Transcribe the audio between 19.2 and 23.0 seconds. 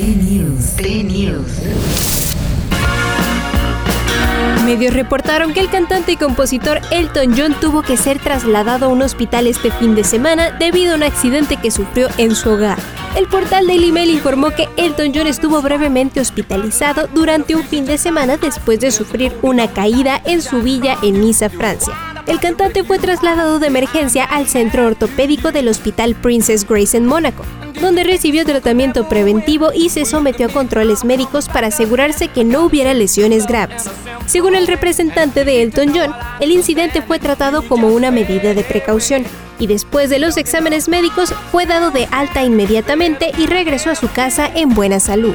una caída en su villa en Niza, Francia. El cantante fue